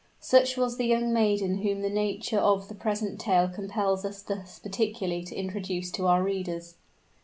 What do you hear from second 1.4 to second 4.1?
whom the nature of the present tale compels